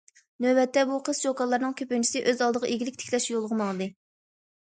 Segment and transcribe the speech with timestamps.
[0.43, 3.89] نۆۋەتتە، بۇ قىز- چوكانلارنىڭ كۆپىنچىسى ئۆز ئالدىغا ئىگىلىك تىكلەش يولىغا ماڭدى.